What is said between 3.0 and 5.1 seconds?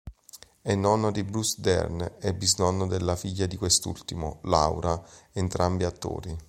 figlia di quest'ultimo, Laura,